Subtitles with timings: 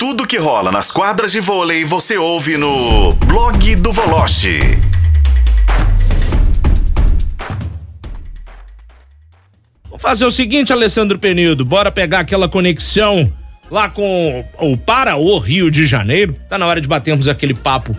[0.00, 4.58] Tudo que rola nas quadras de vôlei você ouve no blog do Voloche.
[9.84, 13.30] Vamos fazer o seguinte, Alessandro Penido, bora pegar aquela conexão
[13.70, 16.34] lá com o para o Rio de Janeiro.
[16.48, 17.94] Tá na hora de batermos aquele papo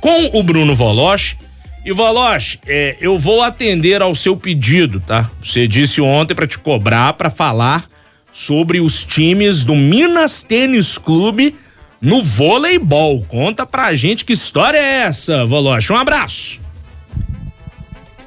[0.00, 1.36] com o Bruno Voloche.
[1.84, 5.28] E Voloche, é, eu vou atender ao seu pedido, tá?
[5.42, 7.89] Você disse ontem para te cobrar para falar
[8.32, 11.56] sobre os times do Minas Tênis Clube
[12.00, 13.22] no voleibol.
[13.28, 15.92] Conta pra gente que história é essa, Voloche.
[15.92, 16.60] Um abraço.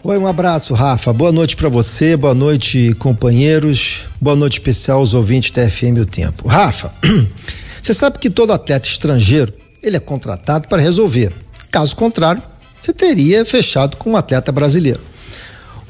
[0.03, 1.13] Oi, um abraço, Rafa.
[1.13, 4.01] Boa noite para você, boa noite, companheiros.
[4.19, 6.47] Boa noite especial aos ouvintes da FM O Tempo.
[6.47, 6.93] Rafa,
[7.81, 11.31] você sabe que todo atleta estrangeiro, ele é contratado para resolver.
[11.71, 12.43] Caso contrário,
[12.81, 14.99] você teria fechado com um atleta brasileiro.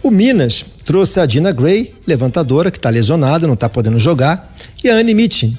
[0.04, 4.90] O Minas trouxe a Dina Gray, levantadora, que está lesionada, não está podendo jogar, e
[4.90, 5.52] a Anne Mitchell.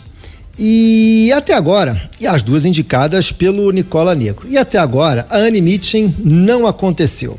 [0.59, 4.47] E até agora, e as duas indicadas pelo Nicola Negro.
[4.49, 7.39] E até agora, a Anne Mitchell não aconteceu.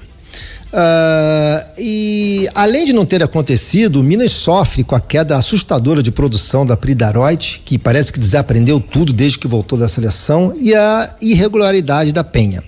[0.75, 6.11] Uh, e além de não ter acontecido, o Minas sofre com a queda assustadora de
[6.11, 11.15] produção da Pridaroid, que parece que desaprendeu tudo desde que voltou da seleção, e a
[11.21, 12.61] irregularidade da Penha.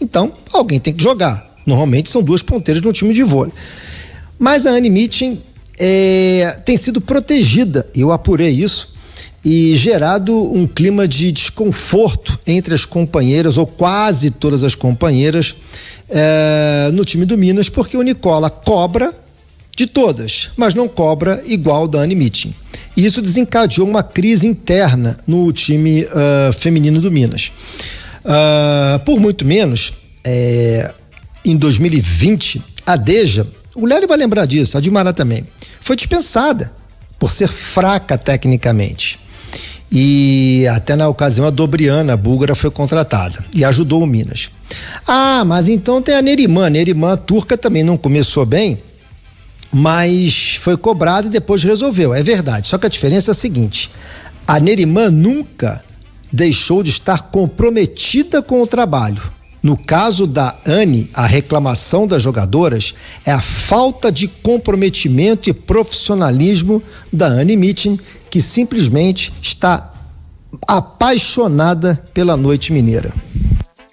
[0.00, 1.52] Então, alguém tem que jogar.
[1.66, 3.52] Normalmente são duas ponteiras no time de vôlei.
[4.42, 5.38] Mas a Anne Mitchell
[5.78, 8.92] é, tem sido protegida, eu apurei isso,
[9.44, 15.54] e gerado um clima de desconforto entre as companheiras, ou quase todas as companheiras,
[16.10, 19.14] é, no time do Minas, porque o Nicola cobra
[19.76, 22.52] de todas, mas não cobra igual da Anne Mitchell.
[22.96, 27.52] E isso desencadeou uma crise interna no time uh, feminino do Minas.
[28.24, 29.92] Uh, por muito menos,
[30.24, 30.92] é,
[31.44, 35.46] em 2020, a Deja, o Léo vai lembrar disso, a Dilmara também,
[35.80, 36.72] foi dispensada
[37.18, 39.18] por ser fraca tecnicamente.
[39.94, 44.50] E até na ocasião a Dobriana, a búlgara, foi contratada e ajudou o Minas.
[45.06, 46.66] Ah, mas então tem a Nerimã.
[46.66, 48.78] A a turca também não começou bem,
[49.70, 52.14] mas foi cobrada e depois resolveu.
[52.14, 52.68] É verdade.
[52.68, 53.90] Só que a diferença é a seguinte:
[54.46, 55.84] a Nerimã nunca
[56.32, 59.22] deixou de estar comprometida com o trabalho.
[59.62, 66.82] No caso da Anne, a reclamação das jogadoras é a falta de comprometimento e profissionalismo
[67.12, 69.92] da Anne Mitchell, que simplesmente está
[70.66, 73.12] apaixonada pela noite mineira.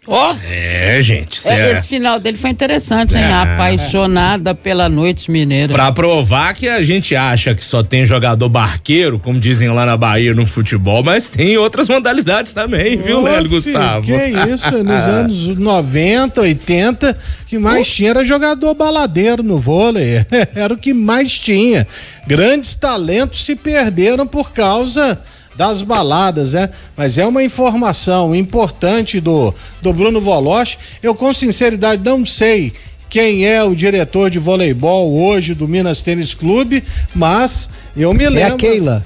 [0.10, 0.32] Ó.
[0.34, 0.36] Oh.
[0.52, 1.48] É, gente.
[1.48, 3.24] É, esse final dele foi interessante, hein?
[3.24, 3.32] É.
[3.32, 5.72] Apaixonada pela noite mineira.
[5.72, 9.96] Pra provar que a gente acha que só tem jogador barqueiro, como dizem lá na
[9.96, 14.08] Bahia no futebol, mas tem outras modalidades também, oh, viu, Lélio Gustavo?
[14.08, 14.14] Que
[14.52, 17.92] isso, nos anos 90, 80, que mais oh.
[17.92, 20.26] tinha era jogador baladeiro no vôlei.
[20.56, 21.86] era o que mais tinha.
[22.26, 25.22] Grandes talentos se perderam por causa
[25.60, 26.70] das baladas, né?
[26.96, 30.78] Mas é uma informação importante do, do Bruno Voloche.
[31.04, 32.72] Eu, com sinceridade, não sei
[33.10, 36.82] quem é o diretor de voleibol hoje do Minas Tênis Clube,
[37.14, 38.40] mas eu me lembro.
[38.40, 39.06] É a Keila.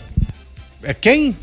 [0.84, 1.36] É quem?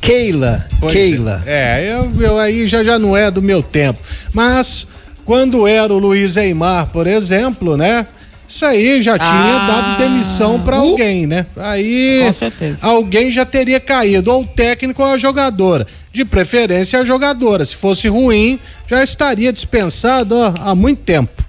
[0.00, 0.66] Keila.
[0.80, 1.40] Pois Keila.
[1.46, 4.00] É, é eu, eu aí já, já não é do meu tempo.
[4.32, 4.88] Mas
[5.24, 8.08] quando era o Luiz Eimar, por exemplo, né?
[8.48, 11.46] Isso aí já tinha ah, dado demissão para uh, alguém, né?
[11.56, 12.86] Aí com certeza.
[12.86, 15.86] alguém já teria caído, ou o técnico ou a jogadora.
[16.12, 17.64] De preferência a jogadora.
[17.64, 21.44] Se fosse ruim, já estaria dispensado ó, há muito tempo.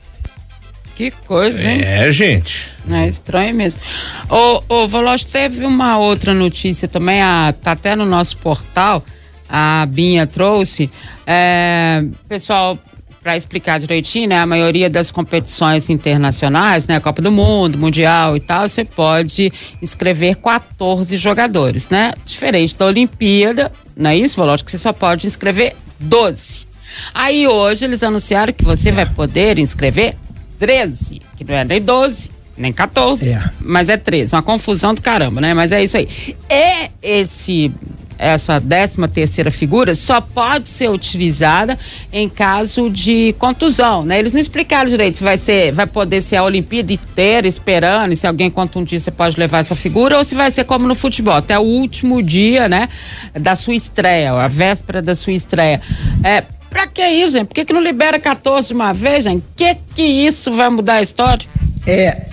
[0.95, 1.81] Que coisa, hein?
[1.83, 2.71] É, gente.
[2.89, 3.81] É estranho mesmo.
[4.29, 4.87] Ô, ô
[5.31, 9.03] teve uma outra notícia também, a, tá até no nosso portal,
[9.49, 10.89] a Binha trouxe.
[11.27, 12.79] É, pessoal
[13.25, 14.37] para explicar direitinho, né?
[14.37, 16.99] A maioria das competições internacionais, né?
[16.99, 22.13] Copa do Mundo, Mundial e tal, você pode inscrever 14 jogadores, né?
[22.23, 26.67] Diferente da Olimpíada, não é isso, Lógico que você só pode inscrever 12.
[27.15, 30.15] Aí hoje eles anunciaram que você vai poder inscrever
[30.59, 33.43] 13, que não é nem 12, nem 14, é.
[33.59, 34.35] mas é 13.
[34.35, 35.51] Uma confusão do caramba, né?
[35.51, 36.07] Mas é isso aí.
[36.47, 37.73] E esse
[38.17, 41.77] essa décima terceira figura só pode ser utilizada
[42.11, 44.19] em caso de contusão, né?
[44.19, 48.15] Eles não explicaram direito se vai ser, vai poder ser a Olimpíada inteira esperando, e
[48.15, 51.33] se alguém contundir você pode levar essa figura, ou se vai ser como no futebol,
[51.35, 52.89] até o último dia, né?
[53.33, 55.81] Da sua estreia, a véspera da sua estreia.
[56.23, 57.47] É, pra que isso, gente?
[57.47, 59.43] Por que, que não libera 14 de uma vez, gente?
[59.55, 61.47] Que que isso vai mudar a história?
[61.87, 62.27] É,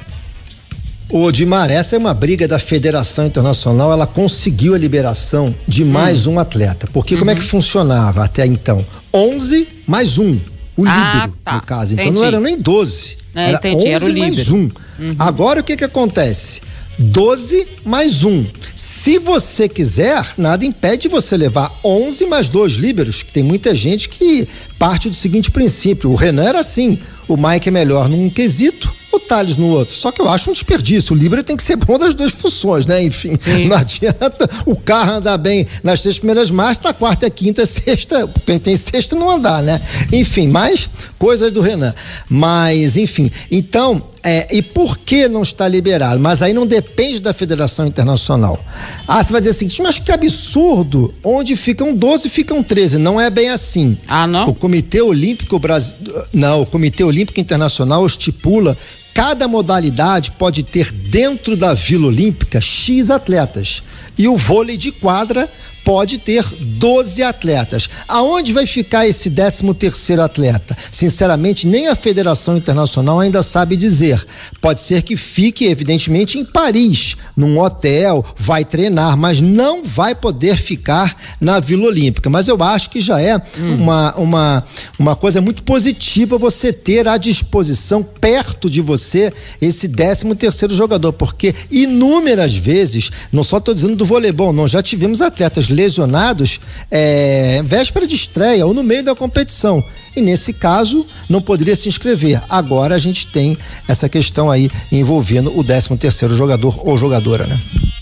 [1.13, 6.27] Ô, Dimar, essa é uma briga da Federação Internacional, ela conseguiu a liberação de mais
[6.27, 6.33] hum.
[6.33, 6.89] um atleta.
[6.91, 7.19] Porque uhum.
[7.21, 7.49] como é que uhum.
[7.49, 8.83] funcionava até então?
[9.13, 10.39] 11 mais um,
[10.75, 11.53] o ah, líbero, tá.
[11.53, 11.93] no caso.
[11.93, 12.19] Então entendi.
[12.19, 13.19] não era nem 12.
[13.35, 14.63] É, era entendi, 11 era o mais um.
[14.63, 15.17] Uhum.
[15.19, 16.63] Agora o que que acontece?
[16.99, 18.47] 12 mais um.
[18.75, 24.09] Se você quiser, nada impede você levar 11 mais dois líberos, que tem muita gente
[24.09, 24.49] que
[24.79, 26.11] parte do seguinte princípio.
[26.11, 26.99] O Renan era assim,
[27.29, 29.95] o Mike é melhor num quesito, o Thales no outro.
[29.95, 31.15] Só que eu acho um desperdício.
[31.15, 33.03] O Líbero tem que ser bom das duas funções, né?
[33.03, 33.67] Enfim, Sim.
[33.69, 38.29] não adianta o carro andar bem nas três primeiras marchas, na quarta, quinta, sexta.
[38.47, 39.81] Quem tem sexta não andar, né?
[40.13, 40.89] Enfim, mais
[41.19, 41.95] coisas do Renan.
[42.29, 46.21] Mas, enfim, então, é, e por que não está liberado?
[46.21, 48.59] Mas aí não depende da Federação Internacional.
[49.07, 51.13] Ah, você vai dizer assim, mas que absurdo!
[51.25, 52.99] Onde ficam 12, ficam 13.
[52.99, 53.99] Não é bem assim.
[54.07, 54.47] Ah, não?
[54.47, 55.97] O Comitê Olímpico Brasil.
[56.33, 58.79] Não, o Comitê Olímpico Internacional estipula
[59.15, 63.83] Cada modalidade pode ter dentro da Vila Olímpica X atletas.
[64.17, 65.49] E o vôlei de quadra
[65.85, 67.89] pode ter 12 atletas.
[68.09, 70.77] Aonde vai ficar esse 13 terceiro atleta?
[70.91, 74.25] Sinceramente, nem a Federação Internacional ainda sabe dizer.
[74.61, 80.57] Pode ser que fique, evidentemente, em Paris, num hotel, vai treinar, mas não vai poder
[80.57, 82.31] ficar na Vila Olímpica.
[82.31, 83.77] Mas eu acho que já é hum.
[83.77, 84.65] uma, uma,
[84.99, 91.13] uma coisa muito positiva você ter à disposição, perto de você, esse 13 terceiro jogador,
[91.13, 96.61] porque inúmeras vezes, não só estou dizendo do voleibol, nós já tivemos atletas lesionados
[96.91, 99.85] é, véspera de estreia ou no meio da competição.
[100.15, 102.41] E nesse caso, não poderia se inscrever.
[102.49, 103.57] Agora a gente tem
[103.89, 107.59] essa questão aí envolvendo o 13 terceiro jogador ou jogadora, né?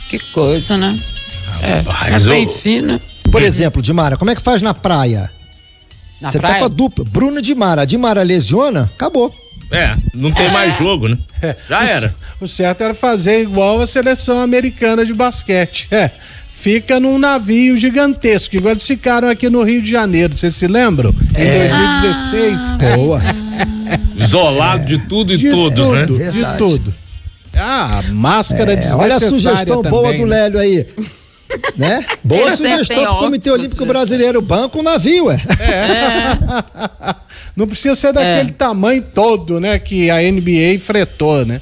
[0.09, 0.99] Que coisa, né?
[1.63, 3.01] é, é bem fina.
[3.31, 5.31] Por exemplo, Dimara, como é que faz na praia?
[6.21, 7.05] Você tá com a dupla.
[7.05, 7.83] Bruno Dimara.
[7.83, 9.35] A Dimara lesiona, acabou.
[9.71, 10.51] É, não tem é.
[10.51, 11.17] mais jogo, né?
[11.41, 11.57] É.
[11.69, 12.15] Já era.
[12.41, 15.89] O certo era fazer igual a seleção americana de basquete.
[15.93, 16.11] É
[16.61, 21.11] fica num navio gigantesco, igual eles ficaram aqui no Rio de Janeiro, vocês se lembram?
[21.37, 21.69] Em é.
[21.69, 22.71] 2016.
[22.71, 22.97] Ah.
[22.97, 23.23] Boa.
[24.17, 24.87] Isolado é.
[24.87, 26.07] de tudo e de todos, né?
[26.07, 26.31] tudo, né?
[26.31, 26.95] De tudo.
[27.55, 28.95] Ah, máscara é.
[28.95, 30.37] Olha a sugestão também, boa do né?
[30.37, 30.87] Lélio aí.
[31.77, 32.05] né?
[32.23, 35.43] Boa sugestão do Comitê Olímpico Brasileiro, banco navio, é.
[35.59, 37.15] é.
[37.57, 38.53] Não precisa ser daquele é.
[38.53, 41.61] tamanho todo, né, que a NBA fretou, né?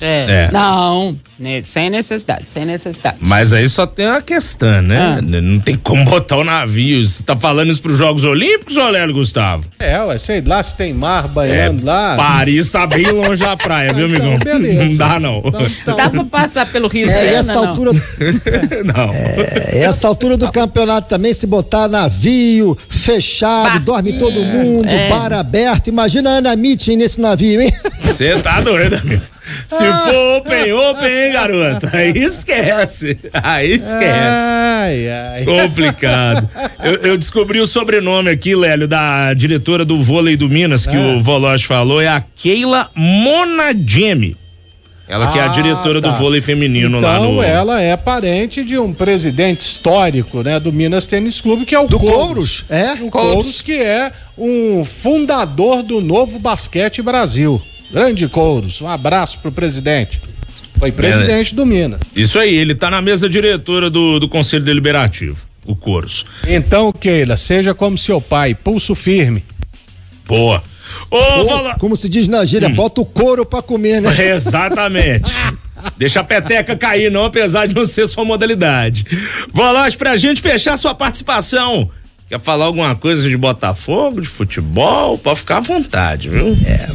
[0.00, 0.48] É.
[0.48, 0.50] é.
[0.50, 1.16] Não,
[1.62, 3.16] sem necessidade, sem necessidade.
[3.20, 5.18] Mas aí só tem uma questão, né?
[5.18, 5.22] Ah.
[5.22, 7.06] Não tem como botar o navio.
[7.06, 9.64] Você tá falando isso pros Jogos Olímpicos, Olélio Gustavo?
[9.78, 12.16] É, ué, sei lá se tem mar banhando é, lá.
[12.16, 14.38] Paris tá bem longe da praia, viu, então, amigão?
[14.38, 14.84] Beleza.
[14.84, 15.38] Não dá, não.
[15.38, 15.96] Então, então...
[15.96, 17.92] Dá pra passar pelo Rio é, Sena, essa altura.
[18.84, 19.12] não.
[19.14, 25.08] É, essa altura do campeonato também, se botar navio fechado, dorme todo mundo, é.
[25.08, 25.88] bar aberto.
[25.88, 27.72] Imagina a Ana Mitchell nesse navio, hein?
[28.10, 29.22] Você tá doido, amigo.
[29.66, 31.88] Se for open, open, hein, garoto?
[31.92, 33.18] Aí esquece.
[33.32, 34.04] Aí esquece.
[34.04, 35.44] Ai, ai.
[35.44, 36.48] Complicado.
[36.82, 41.16] Eu, eu, descobri o sobrenome aqui, Lélio, da diretora do vôlei do Minas, que ah.
[41.16, 44.36] o Voloche falou, é a Keila Monagemi.
[45.08, 46.08] Ela ah, que é a ah, diretora tá.
[46.08, 47.32] do vôlei feminino então, lá no.
[47.32, 51.80] Então ela é parente de um presidente histórico, né, do Minas Tênis Clube, que é
[51.80, 52.60] o do Couros.
[52.60, 52.64] Couros.
[52.68, 52.92] É?
[52.92, 53.32] O Couros.
[53.32, 57.60] Couros, que é um fundador do novo basquete Brasil.
[57.92, 60.20] Grande Couros, um abraço pro presidente.
[60.78, 62.00] Foi presidente é, do Minas.
[62.14, 66.24] Isso aí, ele tá na mesa diretora do, do Conselho Deliberativo, o Couros.
[66.46, 69.44] Então, Keila, seja como seu pai, pulso firme.
[70.26, 70.62] Boa.
[71.10, 71.76] Ô, fala...
[71.78, 72.74] Como se diz na gíria, hum.
[72.74, 74.10] bota o couro pra comer, né?
[74.34, 75.30] Exatamente.
[75.96, 79.04] Deixa a peteca cair, não, apesar de não ser sua modalidade.
[79.52, 81.90] Volante, pra gente fechar sua participação.
[82.28, 85.18] Quer falar alguma coisa de Botafogo, de futebol?
[85.18, 86.56] Pode ficar à vontade, viu?
[86.64, 86.88] É,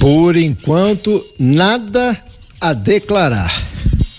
[0.00, 2.16] por enquanto, nada
[2.58, 3.52] a declarar.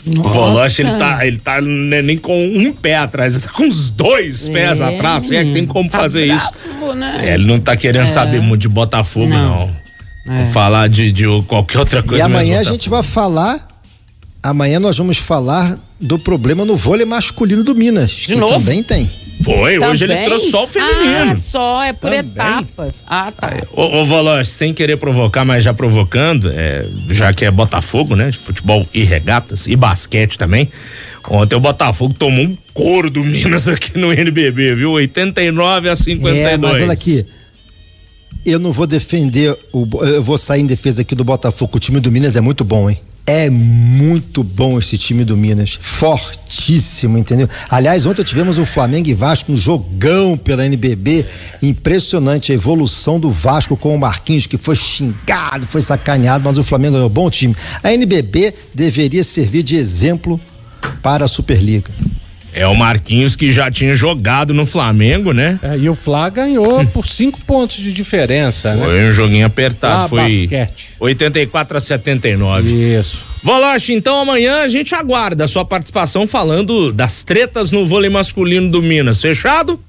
[0.05, 0.27] Nossa.
[0.27, 3.89] O Voloche, ele tá, ele tá nem com um pé atrás, ele tá com os
[3.89, 5.29] dois pés é, atrás.
[5.31, 6.95] É que tem como tá fazer bravo, isso.
[6.95, 7.21] Né?
[7.23, 8.09] É, ele não tá querendo é.
[8.09, 9.67] saber muito de Botafogo, não.
[10.25, 10.35] não.
[10.35, 10.43] É.
[10.43, 12.19] Vou falar de, de qualquer outra coisa.
[12.19, 13.67] E amanhã a gente vai falar.
[14.43, 18.11] Amanhã nós vamos falar do problema no vôlei masculino do Minas.
[18.11, 18.53] De que novo?
[18.53, 19.11] também tem.
[19.43, 19.89] Foi, Também?
[19.89, 21.31] hoje ele trouxe só o feminino.
[21.31, 22.19] Ah, só, é por Também.
[22.19, 23.03] etapas.
[23.07, 23.51] Ah, tá.
[23.73, 28.29] ô, ô sem querer provocar, mas já provocando, é, já que é Botafogo, né?
[28.29, 30.69] De futebol e regatas, e basquete também.
[31.29, 34.91] Ontem o Botafogo tomou um couro do Minas aqui no NBB, viu?
[34.91, 36.37] 89 a 52.
[36.37, 37.25] É, mas olha aqui.
[38.43, 41.77] Eu não vou defender, o, eu vou sair em defesa aqui do Botafogo.
[41.77, 42.99] O time do Minas é muito bom, hein?
[43.25, 47.47] É muito bom esse time do Minas, fortíssimo, entendeu?
[47.69, 51.25] Aliás, ontem tivemos o Flamengo e Vasco, um jogão pela NBB,
[51.61, 56.63] impressionante a evolução do Vasco com o Marquinhos, que foi xingado, foi sacaneado, mas o
[56.63, 57.55] Flamengo é um bom time.
[57.83, 60.39] A NBB deveria servir de exemplo
[61.01, 61.91] para a Superliga.
[62.53, 65.57] É o Marquinhos que já tinha jogado no Flamengo, né?
[65.61, 68.85] É, e o Flá ganhou por cinco pontos de diferença, foi né?
[68.85, 70.89] Foi um joguinho apertado, Flá foi basquete.
[70.99, 72.73] 84 a 79.
[72.99, 73.23] Isso.
[73.43, 78.69] Voloche, então amanhã a gente aguarda a sua participação falando das tretas no vôlei masculino
[78.69, 79.21] do Minas.
[79.21, 79.79] Fechado?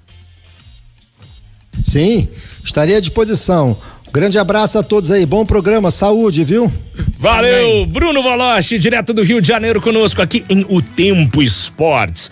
[1.85, 2.29] Sim,
[2.65, 3.77] estaria à disposição.
[4.13, 6.71] Grande abraço a todos aí, bom programa, saúde, viu?
[7.19, 12.31] Valeu, Bruno Voloche, direto do Rio de Janeiro conosco aqui em O Tempo Esportes.